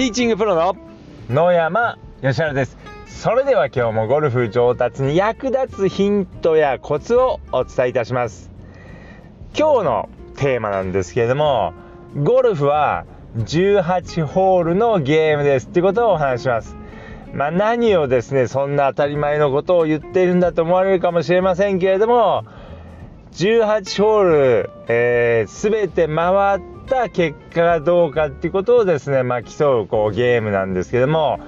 [0.00, 0.76] ティーチングプロの
[1.28, 2.78] 野山義原です。
[3.06, 8.50] それでは今日もゴルフ上達に役立つヒントやコツをお伝えいたします。
[9.54, 11.74] 今日のテーマなんですけれども
[12.16, 13.04] ゴルフは
[13.36, 16.74] 18ホールのゲームですってことをお話します。
[17.34, 22.46] まあ、何をですねそんな当たり前のことを言っているんだと思われるかもしれませんけれども
[23.32, 25.09] 18ホール、えー、
[25.46, 31.40] 全て回った結果がどうかっていうことをですね、まあ、競うこうゲームなんですけども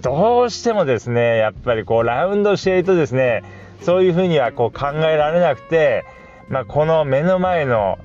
[0.00, 3.42] どうしてもですねやっぱりこうラウンドしているとですね
[3.82, 6.04] そういうふうにはこう考えられなくて、
[6.48, 7.98] まあ、この目の前の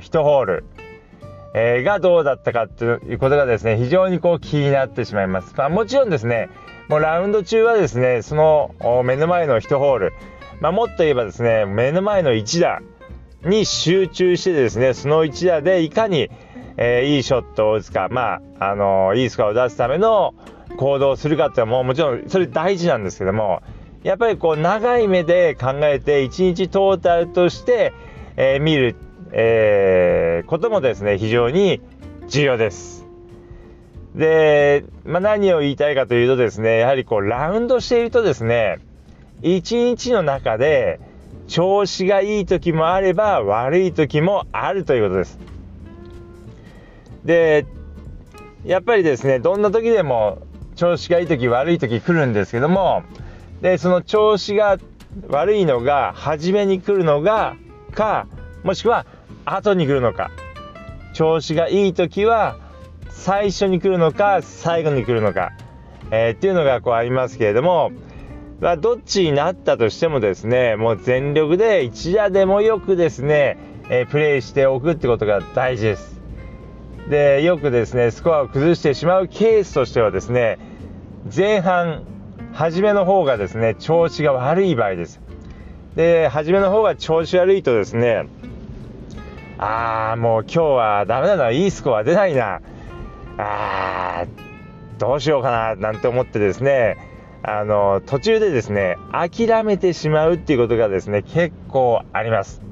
[0.00, 0.64] 1ホール、
[1.54, 5.54] えー、がどうだったかっていうことがですね非常にこう気になってしまいます。
[5.56, 6.48] まあ、もちろんですね
[6.88, 10.12] もうラウンド中はですねその目の前の1ホール
[10.60, 12.82] まあ、もっと言えばですね、目の前の1打
[13.44, 16.30] に集中してですね、その1打でいかに、
[16.76, 20.34] えー、いいショットを打つか、まあ、あのー、いいスコアを出すための
[20.76, 23.62] 行動をするかっていうのももちろんそれ大事なんですけども、
[24.02, 27.92] やっぱりこう長い目で考えて1日トータルとして、
[28.36, 28.96] えー、見る、
[29.32, 31.80] え、こともですね、非常に
[32.28, 33.06] 重要です。
[34.14, 38.78] で、まあ、何を言いたいかというとですね、やはりこうラウンドしているとですね、
[39.42, 41.00] 一日の中で
[41.50, 45.38] 調子がいい時もあれば悪い時もあるということです。
[47.24, 47.66] で、
[48.64, 50.38] やっぱりですね、どんな時でも
[50.76, 53.02] 調子がいい時悪い時来るんですけども、
[53.62, 54.78] で、その調子が
[55.28, 57.56] 悪いのが初めに来るのが
[57.90, 58.28] か、
[58.62, 59.04] もしくは
[59.44, 60.30] 後に来るのか。
[61.14, 62.56] 調子がいい時は
[63.08, 65.50] 最初に来るのか最後に来るのか、
[66.12, 67.90] えー、っていうのがこうありますけれども、
[68.60, 73.56] まあ、どっちになったとしてもですね、もう全力で一打でもよくですね、
[73.88, 76.20] えー、プレイしておくってことが大事です。
[77.08, 80.58] で、よくですね、スコアを崩してしまうケースとしてはですね、
[81.34, 82.04] 前半、
[82.52, 85.20] 初めの方がですね、調子が悪い場合です。
[85.96, 88.26] で、初めの方が調子悪いとですね、
[89.56, 92.60] ああ、もう今日はダメだな、いいスコア出ないな、
[93.38, 97.09] あー、どうしようかな、なんて思ってですね、
[97.42, 102.62] あの途中でですね諦めてしまうっていうことがですね結構あります。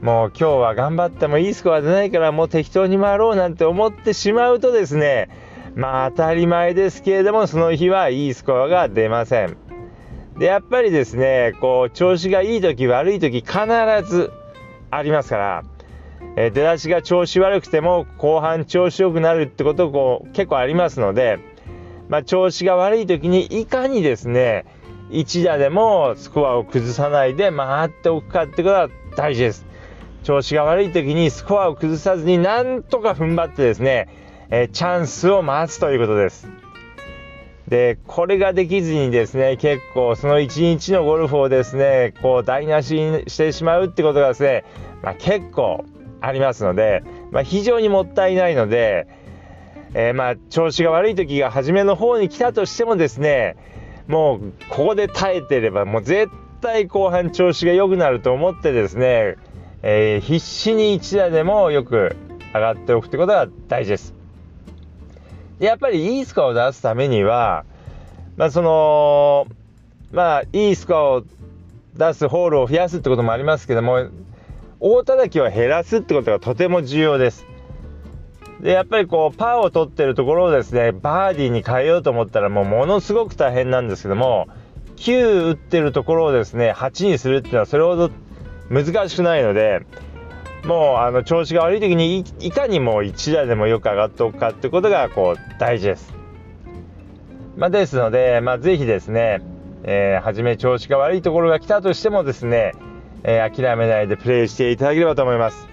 [0.00, 5.28] もう今日は頑張ってもいいスコア出ないからもう適当に回ろうなんて思ってしまうとですね
[5.74, 9.56] まあ当たり前ですけれどもその日はいいスコアが出ません。
[10.38, 13.54] でやっぱりですねこう調子がいい時悪い時必
[14.08, 14.32] ず
[14.90, 15.64] ありますから
[16.36, 21.38] え出だしが調子悪くても後半調子良くなるってことこう結構ありますので
[22.10, 24.66] まあ、調子が悪い時にいかにですね
[25.10, 29.66] 1打でもスコアを崩さないで回っておくかってことが大事です。
[30.22, 34.08] 調子が悪い時にスコアを崩さずになんとか踏ん張ってですね、
[34.50, 36.48] えー、チャンスを待つということです。
[37.68, 44.64] で、これができずにですね、結構その1日のゴルフをですね、こう台無しにしてしまうってことがですね、
[45.02, 45.84] まあ、結構
[46.20, 49.06] ありますので、まあ、非常にもったいないので、
[49.94, 53.56] えー、まあ調子が悪い時が初めの方に来たとしてもですね
[54.06, 59.36] もうここで耐えてればもう絶対後半調子が良くなると思ってですね、
[59.82, 62.16] えー、必死に1打でもよく
[62.54, 64.14] 上がっておくってことが大事です。
[65.58, 67.64] やっぱりいいスコアを出すためには、
[68.36, 69.46] まあ、その
[70.10, 71.24] まあいいスコアを
[71.94, 74.08] 出すホールを増やすってこともありますけども
[74.80, 77.49] 大叩きを減らすってことがとても重要です。
[78.60, 84.48] でやっぱりこうパーを取ってるところをですねバーディーに変えようと思ったらもうものすごく大変なんですけども
[84.96, 88.10] 9打ってるところをですね8にするっていうのはそれほど
[88.68, 89.86] 難しくないので
[90.64, 96.20] もうあの調子が悪い時にいかにも1打でもよく上がっておくかってことがこう大事です。
[97.56, 99.42] まあ、ですので、まあ、ぜひですね、
[99.82, 102.72] えー、初め調子が悪いところが来たとしてもですね、
[103.22, 105.68] えー、諦めないでプレイしていただければと思います。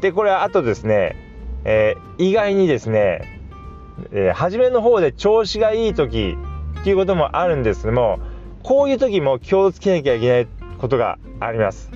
[0.00, 1.16] で、これはあとですね、
[1.64, 3.40] えー、意外にですね、
[4.12, 6.36] えー、初めの方で調子がいい時
[6.80, 8.18] っていうこともあるんですけども
[8.62, 10.48] こういう時も気をつけなきゃいけない
[10.78, 11.90] ことがあります。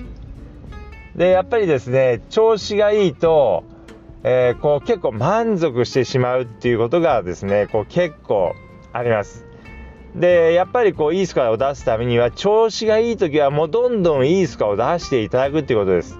[1.15, 3.63] でやっぱりですね調子がいいと、
[4.23, 8.53] えー、こう結構満足してしまうっていうことがですねこう結構
[8.93, 9.45] あります。
[10.15, 16.17] でやっぱりこういいスコアを出すためには調子がいい時はもうどんどんいいスコアを出していただくっていうことです。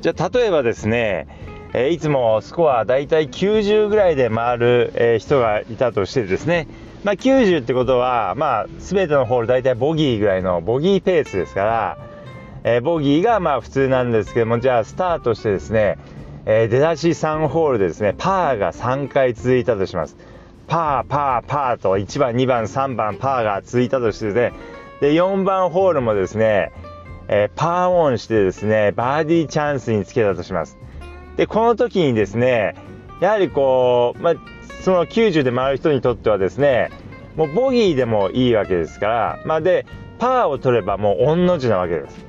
[0.00, 1.26] じゃあ例えばですね
[1.74, 6.68] えいつもスコア大体90ぐらいで回る、え人がいたとしてですね、
[7.02, 11.98] まあ、90ってことは、まあ、全てのホール大体ボギーぐらいのボギーペースですから、
[12.62, 15.98] えボギーがまあ普通なんですけどもじゃあスタートしてですね、
[16.46, 20.16] え出だし3ホールでですねパーが3回続いたとします
[20.66, 24.52] パー、パー、パーと1番、2番、3番、パーが続いたとしてですね、
[25.00, 26.72] で、4番ホールもですね、
[27.28, 30.78] え、パーオンしてですね、バーディーチャンスにつけたとします。
[31.36, 32.74] で、この時にですね、
[33.20, 34.34] やはりこう、まあ、
[34.82, 36.90] その90で回る人にとってはですね、
[37.36, 39.86] もうボギーでもいいわけですから、まあ、で、
[40.18, 42.24] パーを取ればもう御の字なわけです。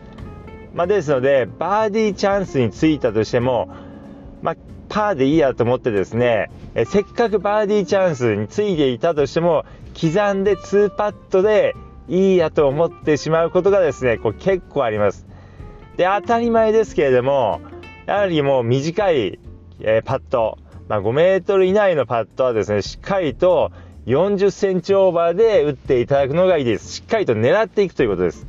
[0.74, 3.70] まあ、ですので、バーディーチャンスについたとしても、
[4.42, 4.56] まあ、
[4.90, 9.66] パーでいいやと思ってですね、えせっかくバーディーチャンスについていたとしても、
[10.00, 11.76] 刻んで2パットで
[12.08, 15.26] いいやと思ってしまうことがですね、こう結構あります。
[15.98, 17.62] で、当たり前ですけれども、
[18.06, 19.40] やはりもう短い、
[19.80, 20.58] えー、パット、
[20.88, 23.72] まあ、5メートル以内のパットはですね、しっかりと
[24.06, 26.94] 40センチオーバーで打っていただくのがいいです。
[26.94, 28.46] しっかりと狙っていくということです。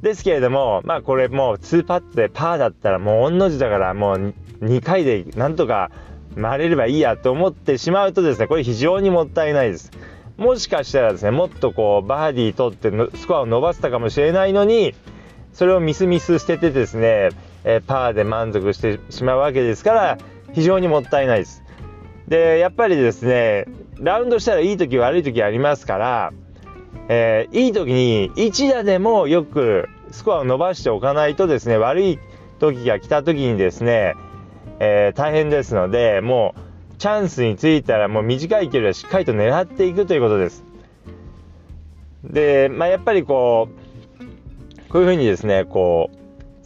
[0.00, 5.90] ですけれども、まあこれもう2パットでパーだったらもう御の字だからもう2回でなんとか
[6.40, 9.90] 回れればいいやと思ってしまうとですね、これ非常にもったいないです。
[10.38, 14.94] もしかしたらですね、もっとこうバーディー取ってスコアを伸ばせたかもしれないのに、
[15.52, 17.28] それをミスミス捨ててですね、
[17.64, 20.18] えー、パーで満足してしまうわけですから、
[20.52, 21.62] 非常にもったいないです。
[22.28, 23.66] で、やっぱりですね、
[23.98, 26.32] ラウンドしたらいい時悪い時ありますから、
[27.08, 32.18] えー、いい時に1打でもよくスコアを伸ばしておかないとですね、悪い
[32.58, 34.14] 時が来た時にですね、
[34.78, 40.64] えー、大変ですので、もうチャンスについたらもう短い距離はしっかりと狙っていくということです。
[42.24, 46.21] で、まあ、やっぱりこう、こういうふうにですね、こう、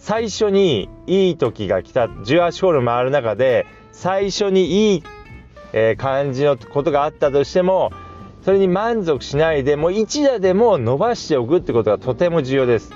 [0.07, 5.03] 最初にいい時が来た、18ホール回る中で、最初にいい、
[5.73, 7.91] えー、感じのことがあったとしても、
[8.45, 12.93] それに満足しないで、もう1打でも伸ばしておくってことがとても重要です。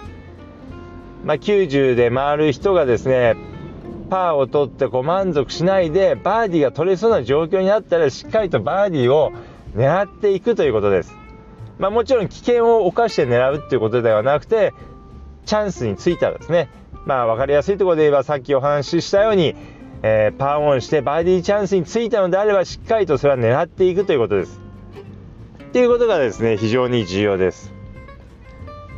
[1.25, 3.35] まあ、90で回る人がですね、
[4.09, 9.33] パーを取ってこう満足しないで、バーディーが取れそうな状況になったら、しっかりとバーディーを
[9.75, 11.13] 狙っていくということです。
[11.81, 14.73] まあ、もちろん危険を冒して狙うっていうことではなくて、
[15.45, 16.69] チャンスについたらですね、
[17.07, 19.55] まあ、分かりやすいところで言えば、さっきお話ししたように、
[20.03, 24.61] えー、パーオンしてバーディーチャンスについたのであれば、しっかりとそれは狙っていくということです。
[25.63, 27.81] っていうことがですね、非常に重要です。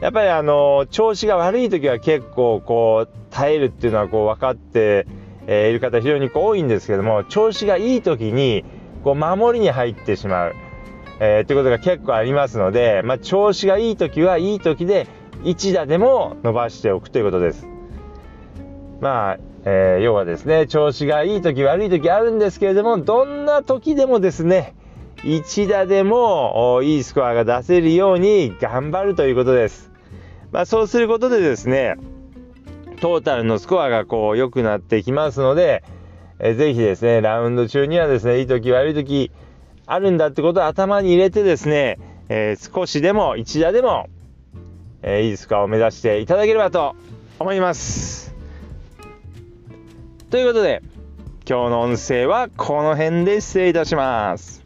[0.03, 5.07] やっぱりあの調子が悪い時は結構こう耐えるっていうのはこう分かって、
[5.47, 8.65] えー、いる方非常にこう多いんですけども調子がいい時に
[9.05, 10.55] こう守りに入ってしまう、
[11.21, 15.07] えー、っていうことが結構ありますので、まあ、調子がいい時はいい時で
[15.45, 17.72] 1打でも伸ばしておくということです。
[19.03, 24.77] まあ、えー、要はですね調子がいい時悪い時あるんですけれどもどんな時でもですね
[25.25, 29.91] 1打でもいいスコアが出せるように頑張るということです。
[30.51, 31.97] まあ、そうすることでですね、
[33.01, 35.85] トータルのスコアがこう良くなってきますので、
[36.41, 39.31] えぜひですね、ラウンド中にはですね、いい時悪い時
[39.87, 44.09] あるんだってことを頭に入れてですね、えー、少しでも1打でも、
[45.03, 46.97] えー、いいスコアを目指していただければと
[47.39, 48.32] 思います。
[50.33, 50.81] ということで、
[51.47, 54.62] 今日の音声はこの辺で失礼いたします。